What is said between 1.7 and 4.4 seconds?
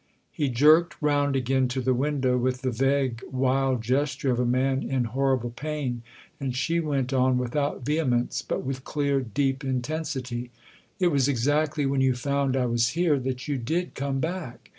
the window with the vague, wild gesture of